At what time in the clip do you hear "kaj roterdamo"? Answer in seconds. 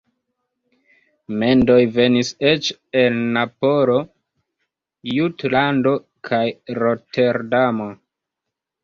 6.31-7.89